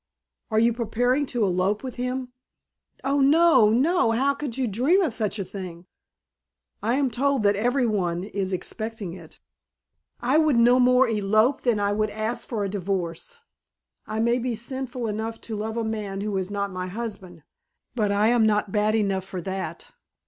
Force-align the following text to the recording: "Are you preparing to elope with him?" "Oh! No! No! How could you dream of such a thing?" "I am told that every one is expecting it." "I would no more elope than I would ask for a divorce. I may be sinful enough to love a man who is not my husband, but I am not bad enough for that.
"Are 0.49 0.57
you 0.57 0.73
preparing 0.73 1.27
to 1.27 1.43
elope 1.43 1.83
with 1.83 1.93
him?" 1.97 2.29
"Oh! 3.03 3.21
No! 3.21 3.69
No! 3.69 4.09
How 4.13 4.33
could 4.33 4.57
you 4.57 4.67
dream 4.67 4.99
of 4.99 5.13
such 5.13 5.37
a 5.37 5.45
thing?" 5.45 5.85
"I 6.81 6.95
am 6.95 7.11
told 7.11 7.43
that 7.43 7.55
every 7.55 7.85
one 7.85 8.23
is 8.23 8.51
expecting 8.51 9.13
it." 9.13 9.39
"I 10.19 10.39
would 10.39 10.55
no 10.55 10.79
more 10.79 11.07
elope 11.07 11.61
than 11.61 11.79
I 11.79 11.91
would 11.91 12.09
ask 12.09 12.47
for 12.47 12.63
a 12.63 12.67
divorce. 12.67 13.37
I 14.07 14.19
may 14.19 14.39
be 14.39 14.55
sinful 14.55 15.05
enough 15.07 15.39
to 15.41 15.55
love 15.55 15.77
a 15.77 15.83
man 15.83 16.21
who 16.21 16.35
is 16.35 16.49
not 16.49 16.71
my 16.71 16.87
husband, 16.87 17.43
but 17.93 18.11
I 18.11 18.29
am 18.29 18.43
not 18.43 18.71
bad 18.71 18.95
enough 18.95 19.25
for 19.25 19.39
that. 19.41 19.91